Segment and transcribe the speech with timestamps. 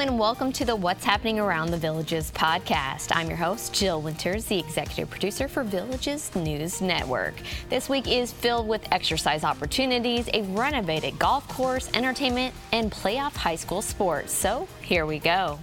[0.00, 3.14] and welcome to the What's Happening Around the Villages podcast.
[3.14, 7.34] I'm your host, Jill Winters, the executive producer for Villages News Network.
[7.68, 13.56] This week is filled with exercise opportunities, a renovated golf course, entertainment, and playoff high
[13.56, 14.32] school sports.
[14.32, 15.58] So here we go.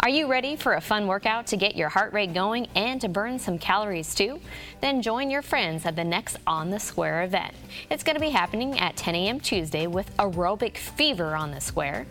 [0.00, 3.08] Are you ready for a fun workout to get your heart rate going and to
[3.08, 4.40] burn some calories too?
[4.80, 7.54] Then join your friends at the next On the Square event.
[7.88, 9.38] It's going to be happening at 10 a.m.
[9.38, 12.06] Tuesday with Aerobic Fever on the Square.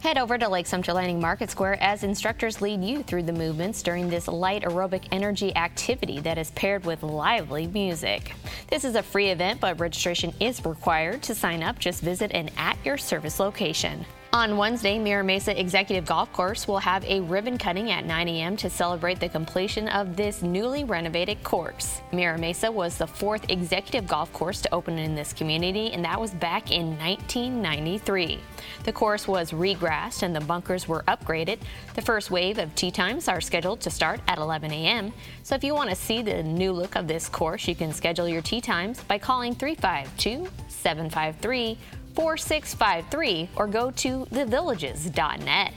[0.00, 3.82] Head over to Lake Sumter Landing Market Square as instructors lead you through the movements
[3.82, 8.32] during this light aerobic energy activity that is paired with lively music.
[8.70, 11.22] This is a free event, but registration is required.
[11.24, 14.06] To sign up, just visit an at your service location.
[14.32, 18.56] On Wednesday, Mira Mesa Executive Golf Course will have a ribbon cutting at 9 a.m.
[18.58, 22.00] to celebrate the completion of this newly renovated course.
[22.12, 26.20] Mira Mesa was the fourth executive golf course to open in this community, and that
[26.20, 28.38] was back in 1993.
[28.84, 31.58] The course was regrassed and the bunkers were upgraded.
[31.96, 35.12] The first wave of tee times are scheduled to start at 11 a.m.
[35.42, 38.28] So if you want to see the new look of this course, you can schedule
[38.28, 41.76] your tee times by calling 352 753
[42.14, 45.72] 4653 or go to thevillages.net.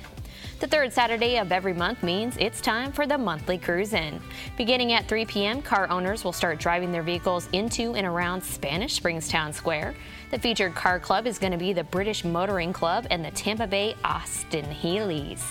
[0.64, 4.22] The third Saturday of every month means it's time for the monthly cruise in.
[4.56, 8.94] Beginning at 3 p.m., car owners will start driving their vehicles into and around Spanish
[8.94, 9.94] Springs Town Square.
[10.31, 13.68] The featured car club is going to be the British Motoring Club and the Tampa
[13.68, 15.44] Bay Austin Healey's.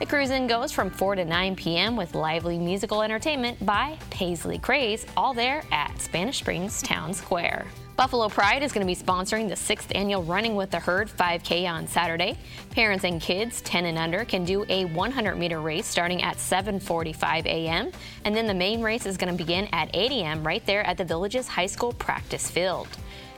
[0.00, 1.94] The cruise in goes from 4 to 9 p.m.
[1.94, 7.66] with lively musical entertainment by Paisley Craze, all there at Spanish Springs Town Square.
[7.94, 11.70] Buffalo Pride is going to be sponsoring the sixth annual Running with the Herd 5K
[11.70, 12.36] on Saturday.
[12.70, 17.46] Parents and kids 10 and under can do a 100 meter race starting at 7:45
[17.46, 17.92] a.m.
[18.24, 20.44] and then the main race is going to begin at 8 a.m.
[20.44, 22.88] right there at the village's high school practice field.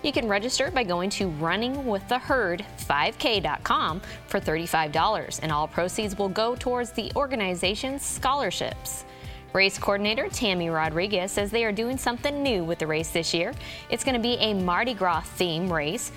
[0.06, 6.92] You can register by going to runningwiththeherd5k.com for $35 and all proceeds will go towards
[6.92, 9.04] the organization's scholarships.
[9.52, 13.52] Race coordinator Tammy Rodriguez says they are doing something new with the race this year.
[13.90, 16.12] It's going to be a Mardi Gras theme race.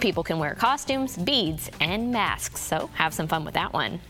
[0.00, 4.00] People can wear costumes, beads, and masks, so have some fun with that one.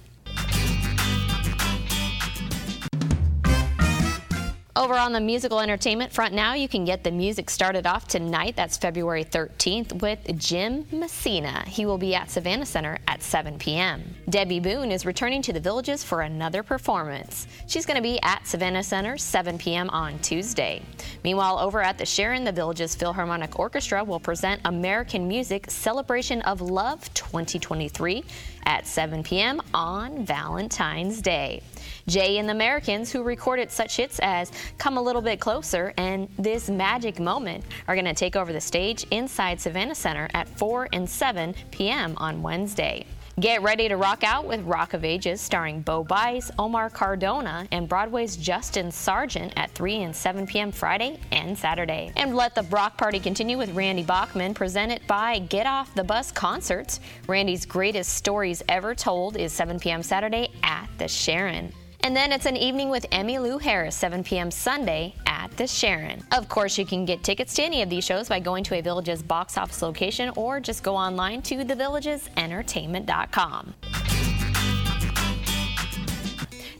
[4.76, 8.56] Over on the musical entertainment front now, you can get the music started off tonight.
[8.56, 11.62] That's February 13th with Jim Messina.
[11.68, 14.02] He will be at Savannah Center at 7 p.m.
[14.28, 17.46] Debby Boone is returning to the Villages for another performance.
[17.68, 19.90] She's going to be at Savannah Center 7 p.m.
[19.90, 20.82] on Tuesday.
[21.22, 26.60] Meanwhile, over at the Sharon, the Villages Philharmonic Orchestra will present American Music Celebration of
[26.60, 28.24] Love 2023
[28.66, 29.62] at 7 p.m.
[29.72, 31.62] on Valentine's Day.
[32.06, 36.28] Jay and the Americans, who recorded such hits as Come a Little Bit Closer and
[36.38, 40.88] This Magic Moment, are going to take over the stage inside Savannah Center at 4
[40.92, 42.14] and 7 p.m.
[42.18, 43.06] on Wednesday.
[43.40, 47.88] Get ready to rock out with Rock of Ages starring Bo Bice, Omar Cardona, and
[47.88, 50.70] Broadway's Justin Sargent at 3 and 7 p.m.
[50.70, 52.12] Friday and Saturday.
[52.14, 56.30] And let the Brock party continue with Randy Bachman, presented by Get Off the Bus
[56.30, 57.00] Concerts.
[57.26, 60.04] Randy's greatest stories ever told is 7 p.m.
[60.04, 61.72] Saturday at the Sharon.
[62.04, 64.50] And then it's an evening with Emmylou Harris, 7 p.m.
[64.50, 66.22] Sunday at the Sharon.
[66.32, 68.82] Of course, you can get tickets to any of these shows by going to a
[68.82, 73.74] Villages box office location or just go online to thevillagesentertainment.com.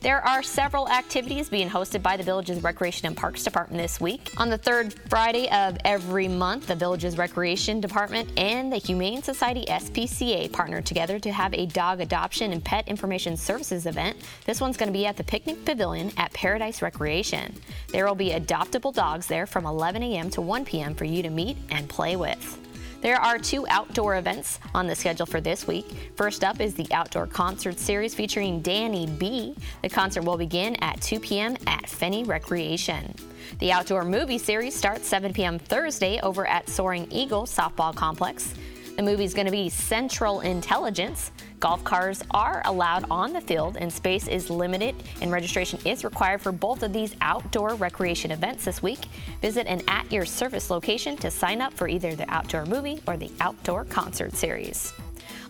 [0.04, 4.34] There are several activities being hosted by the Villages Recreation and Parks Department this week.
[4.36, 9.64] On the third Friday of every month, the Villages Recreation Department and the Humane Society
[9.66, 14.18] SPCA partner together to have a dog adoption and pet information services event.
[14.44, 17.54] This one's going to be at the Picnic Pavilion at Paradise Recreation.
[17.88, 20.28] There will be adoptable dogs there from 11 a.m.
[20.32, 20.94] to 1 p.m.
[20.94, 22.58] for you to meet and play with.
[23.04, 25.84] There are two outdoor events on the schedule for this week.
[26.16, 29.54] First up is the Outdoor Concert Series featuring Danny B.
[29.82, 31.54] The concert will begin at 2 p.m.
[31.66, 33.14] at Fenney Recreation.
[33.58, 35.58] The Outdoor Movie Series starts 7 p.m.
[35.58, 38.54] Thursday over at Soaring Eagle Softball Complex.
[38.96, 41.30] The movie is going to be Central Intelligence.
[41.64, 46.42] Golf cars are allowed on the field and space is limited, and registration is required
[46.42, 49.06] for both of these outdoor recreation events this week.
[49.40, 53.16] Visit an at your service location to sign up for either the outdoor movie or
[53.16, 54.92] the outdoor concert series.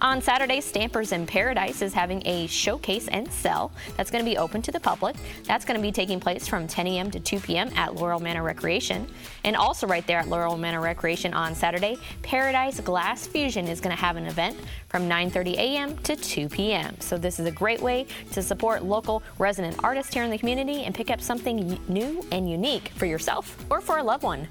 [0.00, 4.36] On Saturday, Stampers in Paradise is having a showcase and sell that's going to be
[4.36, 5.16] open to the public.
[5.44, 7.10] That's going to be taking place from 10 a.m.
[7.12, 7.70] to 2 p.m.
[7.76, 9.06] at Laurel Manor Recreation.
[9.44, 13.94] And also, right there at Laurel Manor Recreation on Saturday, Paradise Glass Fusion is going
[13.94, 14.58] to have an event
[14.88, 15.96] from 9:30 a.m.
[15.98, 16.96] to 2 p.m.
[17.00, 20.84] So this is a great way to support local resident artists here in the community
[20.84, 24.48] and pick up something new and unique for yourself or for a loved one.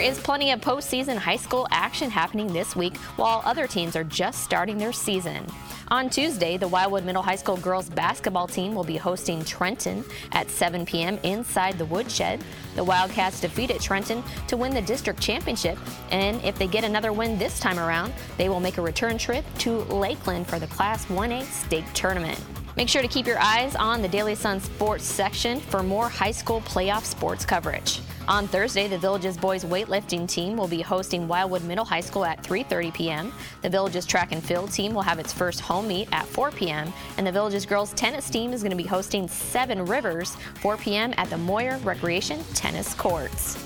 [0.00, 4.04] There is plenty of postseason high school action happening this week while other teams are
[4.04, 5.46] just starting their season.
[5.88, 10.02] On Tuesday, the Wildwood Middle High School girls basketball team will be hosting Trenton
[10.32, 11.18] at 7 p.m.
[11.22, 12.42] inside the Woodshed.
[12.76, 15.76] The Wildcats defeated Trenton to win the district championship,
[16.10, 19.44] and if they get another win this time around, they will make a return trip
[19.58, 22.42] to Lakeland for the Class 1A state tournament.
[22.74, 26.30] Make sure to keep your eyes on the Daily Sun sports section for more high
[26.30, 28.00] school playoff sports coverage.
[28.30, 32.40] On Thursday, the Village's boys weightlifting team will be hosting Wildwood Middle High School at
[32.44, 33.32] 3:30 p.m.
[33.62, 36.92] The Village's track and field team will have its first home meet at 4 p.m.
[37.16, 41.12] and the Village's girls tennis team is going to be hosting Seven Rivers 4 p.m.
[41.16, 43.58] at the Moyer Recreation Tennis Courts.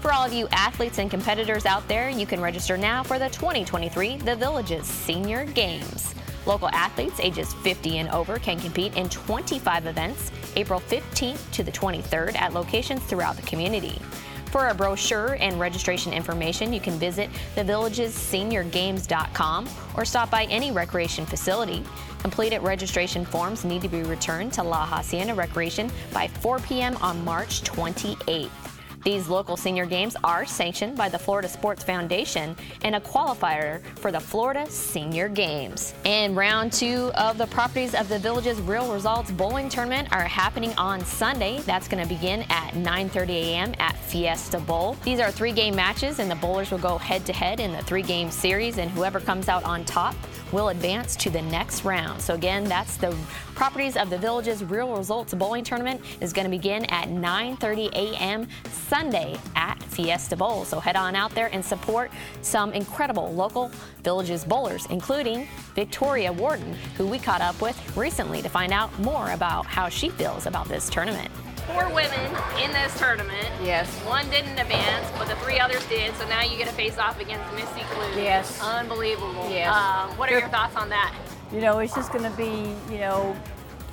[0.00, 3.28] For all of you athletes and competitors out there, you can register now for the
[3.28, 6.16] 2023 The Villages Senior Games.
[6.46, 11.70] Local athletes ages 50 and over can compete in 25 events April 15th to the
[11.72, 13.98] 23rd at locations throughout the community.
[14.46, 21.24] For a brochure and registration information, you can visit thevillageseniorgames.com or stop by any recreation
[21.24, 21.84] facility.
[22.18, 26.96] Completed registration forms need to be returned to La Hacienda Recreation by 4 p.m.
[26.96, 28.59] on March 28th.
[29.02, 32.54] These local senior games are sanctioned by the Florida Sports Foundation
[32.84, 35.94] and a qualifier for the Florida Senior Games.
[36.04, 40.72] And round two of the Properties of the Village's Real Results Bowling Tournament are happening
[40.76, 41.60] on Sunday.
[41.60, 43.74] That's going to begin at 9:30 a.m.
[43.78, 44.96] at Fiesta Bowl.
[45.04, 48.90] These are three-game matches, and the bowlers will go head-to-head in the three-game series, and
[48.90, 50.14] whoever comes out on top
[50.52, 52.20] will advance to the next round.
[52.20, 53.16] So again, that's the
[53.54, 58.48] Properties of the Village's Real Results Bowling Tournament is going to begin at 9:30 a.m.
[58.70, 60.64] Sunday at Fiesta Bowl.
[60.64, 62.10] So head on out there and support
[62.40, 63.70] some incredible local
[64.02, 69.32] Villages bowlers, including Victoria Warden, who we caught up with recently to find out more
[69.32, 71.30] about how she feels about this tournament
[71.72, 72.26] four women
[72.62, 73.48] in this tournament.
[73.62, 73.88] Yes.
[74.04, 76.14] One didn't advance, but the three others did.
[76.16, 78.22] So now you get to face off against Missy Clue.
[78.22, 78.60] Yes.
[78.62, 79.48] Unbelievable.
[79.50, 79.74] Yes.
[79.74, 81.14] Um, what are your thoughts on that?
[81.52, 83.36] You know, it's just going to be, you know,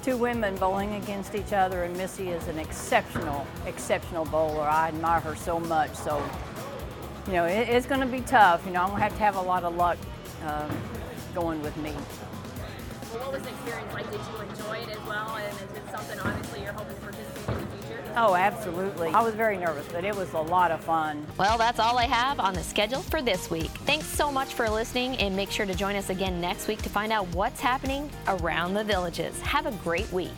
[0.03, 4.63] two women bowling against each other, and Missy is an exceptional, exceptional bowler.
[4.63, 5.93] I admire her so much.
[5.93, 6.23] So,
[7.27, 8.65] you know, it, it's going to be tough.
[8.65, 9.97] You know, I'm going to have to have a lot of luck
[10.45, 10.69] um,
[11.33, 11.91] going with me.
[13.11, 14.11] Well, what was the experience like?
[14.11, 15.35] Did you enjoy it as well?
[15.35, 17.56] And is it something, obviously, you're hoping to participate in?
[18.19, 19.09] Oh, absolutely.
[19.09, 21.23] I was very nervous, but it was a lot of fun.
[21.37, 23.69] Well, that's all I have on the schedule for this week.
[23.85, 26.89] Thanks so much for listening, and make sure to join us again next week to
[26.89, 29.39] find out what's happening around the villages.
[29.41, 30.31] Have a great week.